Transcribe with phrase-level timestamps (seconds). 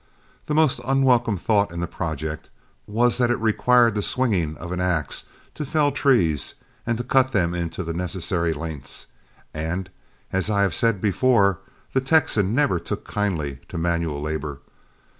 [0.47, 2.49] The most unwelcome thought in the project
[2.87, 6.55] was that it required the swinging of an axe to fell trees
[6.87, 9.05] and to cut them into the necessary lengths,
[9.53, 9.91] and,
[10.33, 11.59] as I have said before,
[11.93, 14.61] the Texan never took kindly to manual labor.